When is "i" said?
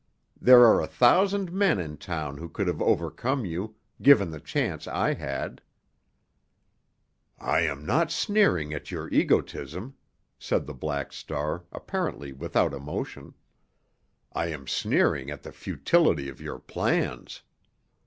4.87-5.13, 7.37-7.59, 14.33-14.47